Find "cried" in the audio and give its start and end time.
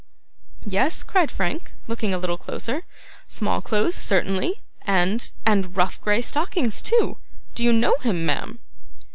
1.03-1.29